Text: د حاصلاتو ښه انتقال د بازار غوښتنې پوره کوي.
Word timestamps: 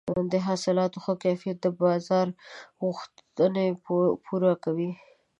د 0.31 0.33
حاصلاتو 0.47 0.97
ښه 1.03 1.13
انتقال 1.21 1.55
د 1.63 1.65
بازار 1.81 2.27
غوښتنې 2.81 3.67
پوره 4.25 4.53
کوي. 4.63 4.91